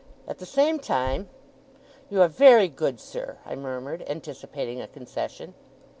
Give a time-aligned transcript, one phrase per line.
[0.27, 1.29] At the same time'
[2.09, 5.53] 'You are very good, sir,' I murmured, anticipating a concession.